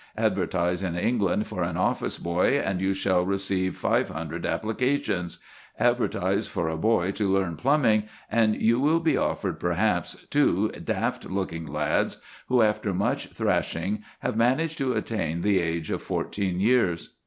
Advertise 0.17 0.81
in 0.81 0.95
England 0.97 1.45
for 1.45 1.61
an 1.61 1.77
office 1.77 2.17
boy 2.17 2.59
and 2.59 2.81
you 2.81 2.91
shall 2.91 3.23
receive 3.23 3.77
five 3.77 4.09
hundred 4.09 4.47
applications; 4.47 5.37
advertise 5.77 6.47
for 6.47 6.67
a 6.69 6.75
boy 6.75 7.11
to 7.11 7.31
learn 7.31 7.55
plumbing, 7.55 8.05
and 8.27 8.59
you 8.59 8.79
will 8.79 8.99
be 8.99 9.15
offered, 9.15 9.59
perhaps, 9.59 10.25
two 10.31 10.69
daft 10.69 11.29
looking 11.29 11.67
lads, 11.67 12.17
who 12.47 12.63
after 12.63 12.95
much 12.95 13.27
thrashing 13.27 14.01
have 14.21 14.35
managed 14.35 14.79
to 14.79 14.93
attain 14.93 15.41
the 15.41 15.59
age 15.59 15.91
of 15.91 16.01
fourteen 16.01 16.59
years. 16.59 17.13